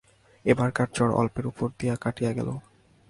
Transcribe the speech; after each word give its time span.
এবারকার 0.45 0.87
জ্বর 0.95 1.09
অল্পের 1.11 1.45
উপর 1.47 1.67
দিয়া 1.79 1.95
কাটিয়া 1.95 2.31
গেল। 2.33 2.49